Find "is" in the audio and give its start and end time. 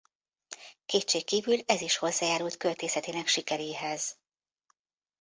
1.81-1.97